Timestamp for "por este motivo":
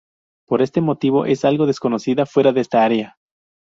0.47-1.27